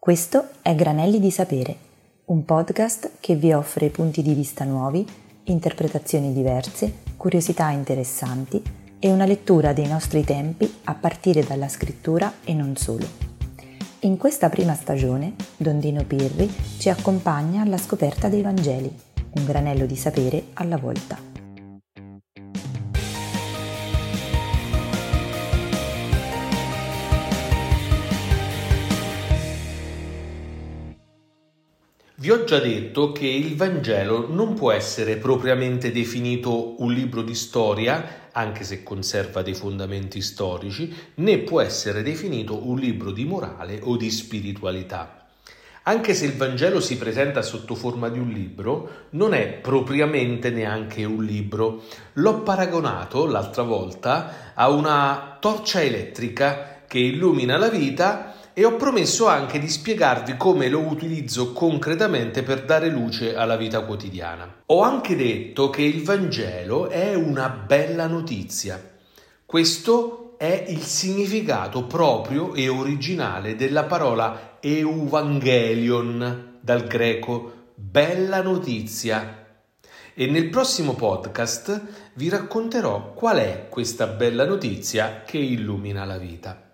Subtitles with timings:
[0.00, 1.76] Questo è Granelli di Sapere,
[2.24, 5.06] un podcast che vi offre punti di vista nuovi,
[5.44, 8.62] interpretazioni diverse, curiosità interessanti
[8.98, 13.06] e una lettura dei nostri tempi a partire dalla scrittura e non solo.
[14.00, 18.90] In questa prima stagione, Dondino Pirri ci accompagna alla scoperta dei Vangeli,
[19.32, 21.29] un granello di sapere alla volta.
[32.20, 37.34] Vi ho già detto che il Vangelo non può essere propriamente definito un libro di
[37.34, 43.80] storia, anche se conserva dei fondamenti storici, né può essere definito un libro di morale
[43.84, 45.28] o di spiritualità.
[45.84, 51.06] Anche se il Vangelo si presenta sotto forma di un libro, non è propriamente neanche
[51.06, 51.84] un libro.
[52.12, 59.26] L'ho paragonato l'altra volta a una torcia elettrica che illumina la vita e ho promesso
[59.26, 64.62] anche di spiegarvi come lo utilizzo concretamente per dare luce alla vita quotidiana.
[64.66, 68.80] Ho anche detto che il Vangelo è una bella notizia.
[69.46, 79.46] Questo è il significato proprio e originale della parola Evangelion, dal greco bella notizia.
[80.14, 86.69] E nel prossimo podcast vi racconterò qual è questa bella notizia che illumina la vita.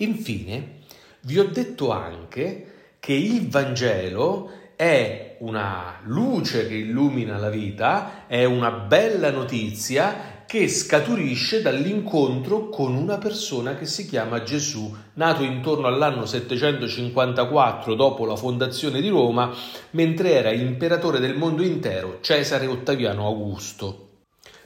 [0.00, 0.76] Infine,
[1.22, 8.44] vi ho detto anche che il Vangelo è una luce che illumina la vita, è
[8.44, 15.88] una bella notizia che scaturisce dall'incontro con una persona che si chiama Gesù, nato intorno
[15.88, 19.52] all'anno 754 dopo la fondazione di Roma,
[19.90, 24.07] mentre era imperatore del mondo intero Cesare Ottaviano Augusto.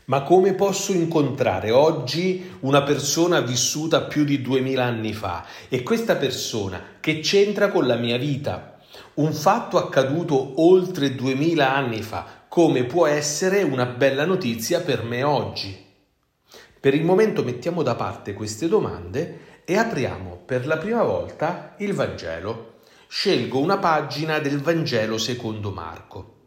[0.07, 6.17] Ma come posso incontrare oggi una persona vissuta più di duemila anni fa e questa
[6.17, 8.79] persona che c'entra con la mia vita?
[9.15, 15.23] Un fatto accaduto oltre duemila anni fa, come può essere una bella notizia per me
[15.23, 15.85] oggi?
[16.81, 21.95] Per il momento mettiamo da parte queste domande e apriamo per la prima volta il
[21.95, 22.81] Vangelo.
[23.07, 26.42] Scelgo una pagina del Vangelo secondo Marco.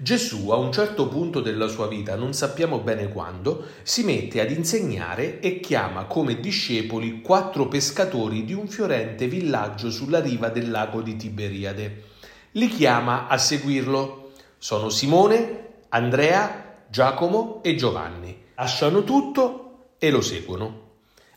[0.00, 4.52] Gesù a un certo punto della sua vita, non sappiamo bene quando, si mette ad
[4.52, 11.02] insegnare e chiama come discepoli quattro pescatori di un fiorente villaggio sulla riva del lago
[11.02, 12.04] di Tiberiade.
[12.52, 14.30] Li chiama a seguirlo.
[14.56, 18.44] Sono Simone, Andrea, Giacomo e Giovanni.
[18.54, 20.90] Lasciano tutto e lo seguono.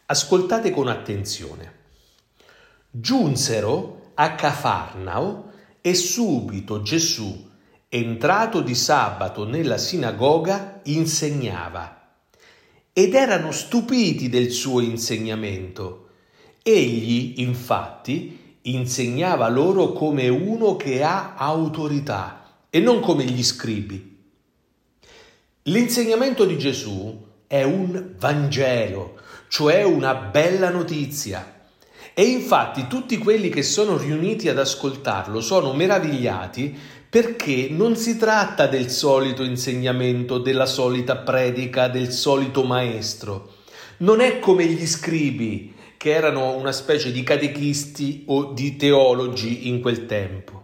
[0.05, 1.79] Ascoltate con attenzione.
[2.91, 5.51] Giunsero a Cafarnao
[5.81, 7.49] e subito Gesù
[7.93, 12.13] entrato di sabato nella sinagoga, insegnava.
[12.93, 16.07] Ed erano stupiti del suo insegnamento.
[16.63, 24.19] Egli, infatti, insegnava loro come uno che ha autorità e non come gli scribi.
[25.63, 29.19] L'insegnamento di Gesù è un Vangelo,
[29.49, 31.59] cioè una bella notizia.
[32.13, 38.67] E infatti tutti quelli che sono riuniti ad ascoltarlo sono meravigliati perché non si tratta
[38.67, 43.55] del solito insegnamento, della solita predica, del solito maestro.
[43.97, 49.81] Non è come gli scribi, che erano una specie di catechisti o di teologi in
[49.81, 50.61] quel tempo.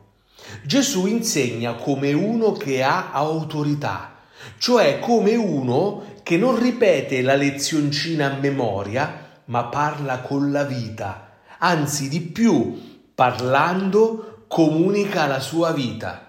[0.64, 4.20] Gesù insegna come uno che ha autorità,
[4.58, 11.40] cioè come uno che non ripete la lezioncina a memoria, ma parla con la vita,
[11.58, 16.22] anzi di più, parlando comunica la sua vita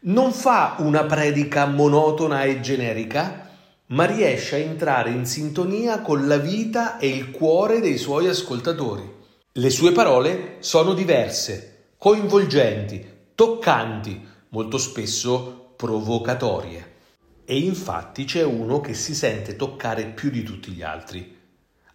[0.00, 3.50] non fa una predica monotona e generica,
[3.86, 9.16] ma riesce a entrare in sintonia con la vita e il cuore dei suoi ascoltatori.
[9.52, 13.04] Le sue parole sono diverse, coinvolgenti,
[13.34, 16.96] toccanti, molto spesso provocatorie.
[17.44, 21.36] E infatti c'è uno che si sente toccare più di tutti gli altri.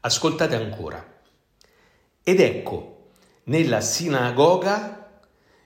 [0.02, 1.06] Ascoltate ancora.
[2.24, 3.12] Ed ecco,
[3.46, 5.03] nella sinagoga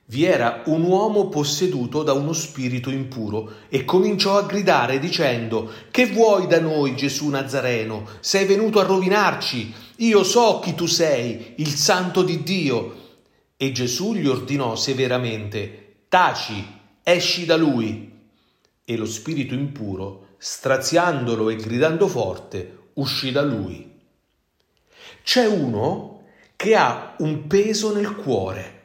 [0.09, 6.06] vi era un uomo posseduto da uno spirito impuro e cominciò a gridare dicendo Che
[6.07, 8.07] vuoi da noi, Gesù Nazareno?
[8.21, 9.74] Sei venuto a rovinarci?
[9.98, 13.06] Io so chi tu sei, il santo di Dio.
[13.57, 16.65] E Gesù gli ordinò severamente Taci,
[17.04, 18.09] esci da lui.
[18.86, 23.92] E lo spirito impuro, straziandolo e gridando forte, uscì da lui.
[25.21, 26.21] C'è uno
[26.56, 28.76] che ha un peso nel cuore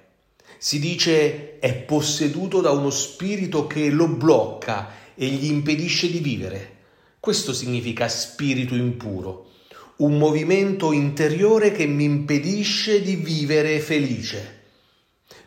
[0.63, 6.77] si dice è posseduto da uno spirito che lo blocca e gli impedisce di vivere.
[7.19, 9.51] Questo significa spirito impuro,
[9.97, 14.61] un movimento interiore che mi impedisce di vivere felice.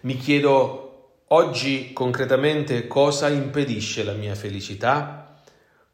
[0.02, 5.42] Mi chiedo oggi concretamente cosa impedisce la mia felicità?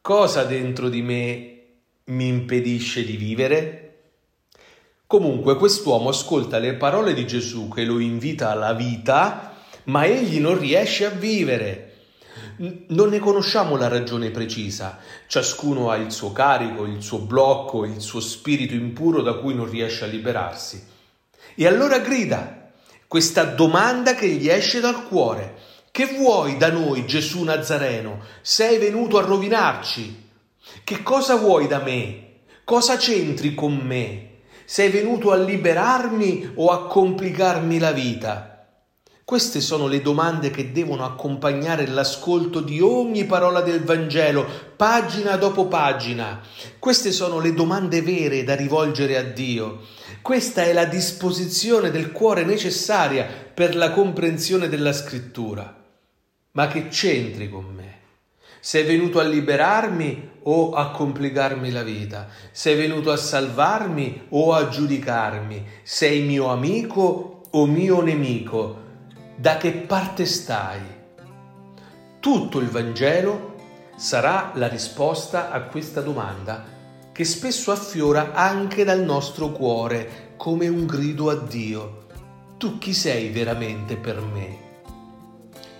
[0.00, 1.62] Cosa dentro di me
[2.06, 3.81] mi impedisce di vivere?
[5.12, 9.52] Comunque quest'uomo ascolta le parole di Gesù che lo invita alla vita,
[9.84, 11.96] ma egli non riesce a vivere.
[12.86, 18.00] Non ne conosciamo la ragione precisa, ciascuno ha il suo carico, il suo blocco, il
[18.00, 20.82] suo spirito impuro da cui non riesce a liberarsi.
[21.56, 22.70] E allora grida
[23.06, 25.56] questa domanda che gli esce dal cuore.
[25.90, 28.20] Che vuoi da noi, Gesù Nazareno?
[28.40, 30.30] Sei venuto a rovinarci?
[30.82, 32.36] Che cosa vuoi da me?
[32.64, 34.30] Cosa c'entri con me?
[34.72, 38.68] Sei venuto a liberarmi o a complicarmi la vita?
[39.22, 45.66] Queste sono le domande che devono accompagnare l'ascolto di ogni parola del Vangelo, pagina dopo
[45.66, 46.40] pagina.
[46.78, 49.80] Queste sono le domande vere da rivolgere a Dio.
[50.22, 55.84] Questa è la disposizione del cuore necessaria per la comprensione della scrittura.
[56.52, 58.01] Ma che c'entri con me?
[58.64, 62.28] Sei venuto a liberarmi o a complicarmi la vita?
[62.52, 65.66] Sei venuto a salvarmi o a giudicarmi?
[65.82, 68.76] Sei mio amico o mio nemico?
[69.34, 70.78] Da che parte stai?
[72.20, 73.56] Tutto il Vangelo
[73.96, 76.64] sarà la risposta a questa domanda
[77.10, 82.06] che spesso affiora anche dal nostro cuore come un grido a Dio.
[82.58, 84.58] Tu chi sei veramente per me?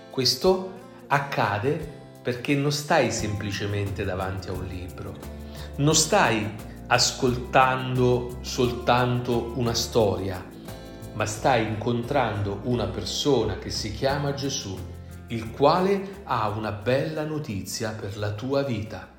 [0.09, 0.71] Questo
[1.07, 5.13] accade perché non stai semplicemente davanti a un libro,
[5.75, 6.49] non stai
[6.87, 10.43] ascoltando soltanto una storia,
[11.13, 14.75] ma stai incontrando una persona che si chiama Gesù,
[15.27, 19.11] il quale ha una bella notizia per la tua vita.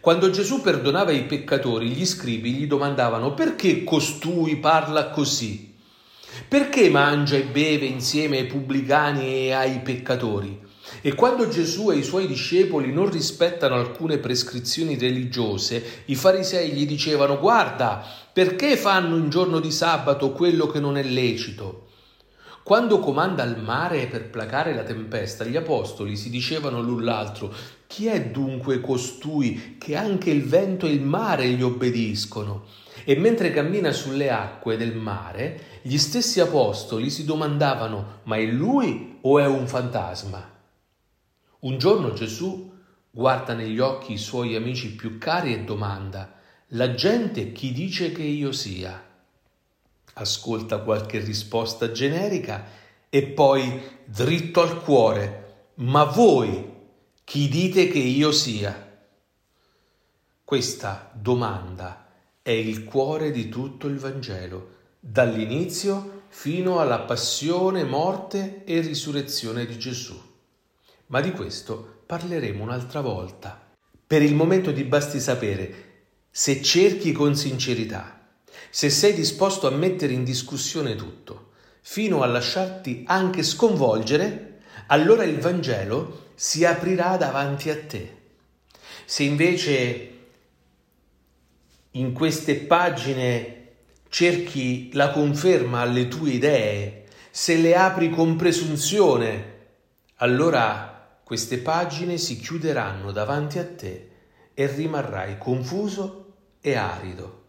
[0.00, 5.71] Quando Gesù perdonava i peccatori, gli scribi gli domandavano perché costui parla così?
[6.52, 10.60] Perché mangia e beve insieme ai pubblicani e ai peccatori?
[11.00, 16.84] E quando Gesù e i suoi discepoli non rispettano alcune prescrizioni religiose, i farisei gli
[16.84, 21.81] dicevano guarda, perché fanno in giorno di sabato quello che non è lecito?
[22.64, 27.52] Quando comanda il mare per placare la tempesta, gli apostoli si dicevano l'un l'altro,
[27.88, 32.66] chi è dunque costui che anche il vento e il mare gli obbediscono?
[33.04, 39.18] E mentre cammina sulle acque del mare, gli stessi apostoli si domandavano, ma è lui
[39.22, 40.48] o è un fantasma?
[41.60, 42.72] Un giorno Gesù
[43.10, 46.32] guarda negli occhi i suoi amici più cari e domanda,
[46.68, 49.10] la gente chi dice che io sia?
[50.14, 52.66] Ascolta qualche risposta generica
[53.08, 56.70] e poi dritto al cuore, ma voi
[57.24, 58.90] chi dite che io sia?
[60.44, 62.08] Questa domanda
[62.42, 69.78] è il cuore di tutto il Vangelo, dall'inizio fino alla passione, morte e risurrezione di
[69.78, 70.20] Gesù.
[71.06, 73.70] Ma di questo parleremo un'altra volta.
[74.06, 75.90] Per il momento ti basti sapere
[76.30, 78.21] se cerchi con sincerità,
[78.70, 81.50] se sei disposto a mettere in discussione tutto,
[81.80, 88.16] fino a lasciarti anche sconvolgere, allora il Vangelo si aprirà davanti a te.
[89.04, 90.10] Se invece
[91.92, 93.58] in queste pagine
[94.08, 99.50] cerchi la conferma alle tue idee, se le apri con presunzione,
[100.16, 104.10] allora queste pagine si chiuderanno davanti a te
[104.54, 107.41] e rimarrai confuso e arido.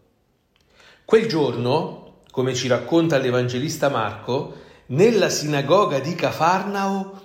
[1.06, 4.54] Quel giorno, come ci racconta l'Evangelista Marco,
[4.86, 7.20] nella sinagoga di Cafarnao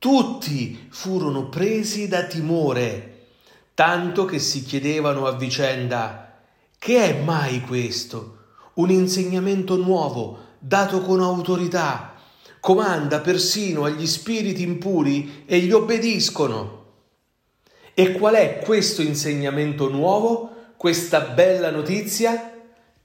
[0.00, 3.26] tutti furono presi da timore,
[3.74, 6.40] tanto che si chiedevano a vicenda
[6.78, 8.38] che è mai questo?
[8.74, 12.14] Un insegnamento nuovo, dato con autorità,
[12.58, 16.84] comanda persino agli spiriti impuri e gli obbediscono.
[17.94, 22.50] E qual è questo insegnamento nuovo, questa bella notizia?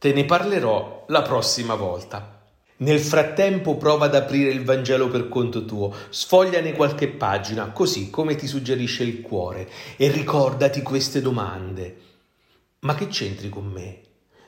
[0.02, 2.42] Te ne parlerò la prossima volta.
[2.78, 8.34] Nel frattempo prova ad aprire il Vangelo per conto tuo, sfogliane qualche pagina, così come
[8.34, 11.98] ti suggerisce il cuore, e ricordati queste domande.
[12.80, 14.00] Ma che c'entri con me?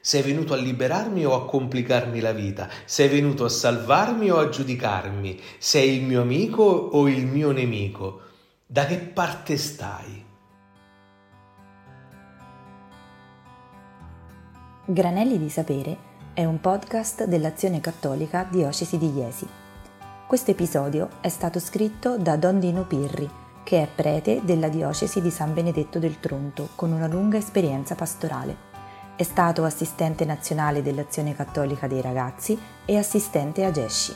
[0.01, 2.67] Sei venuto a liberarmi o a complicarmi la vita?
[2.85, 5.39] Sei venuto a salvarmi o a giudicarmi?
[5.59, 8.21] Sei il mio amico o il mio nemico?
[8.65, 10.31] Da che parte stai?
[14.85, 15.95] Granelli di Sapere
[16.33, 19.47] è un podcast dell'Azione Cattolica Diocesi di Iesi.
[20.27, 23.29] Questo episodio è stato scritto da Don Dino Pirri
[23.63, 28.57] che è prete della diocesi di San Benedetto del Tronto con una lunga esperienza pastorale.
[29.15, 34.13] È stato assistente nazionale dell'Azione Cattolica dei Ragazzi e assistente a Gesci.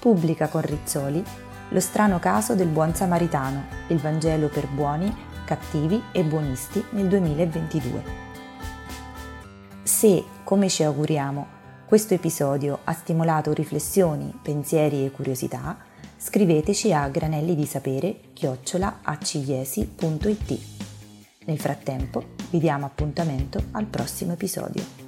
[0.00, 1.22] Pubblica con Rizzoli
[1.68, 8.29] Lo strano caso del buon samaritano, il Vangelo per buoni, cattivi e buonisti nel 2022.
[9.82, 15.76] Se, come ci auguriamo, questo episodio ha stimolato riflessioni, pensieri e curiosità,
[16.16, 20.58] scriveteci a granelli di sapere chiocciolaacigliesi.it.
[21.46, 24.99] Nel frattempo vi diamo appuntamento al prossimo episodio.